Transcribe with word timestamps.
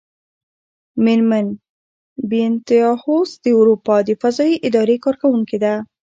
مېرمن 1.03 1.47
بینتهاوس 2.29 3.29
د 3.43 3.45
اروپا 3.59 3.95
د 4.07 4.09
فضايي 4.21 4.55
ادارې 4.67 4.97
کارکوونکې 5.05 5.57
ده. 5.63 5.73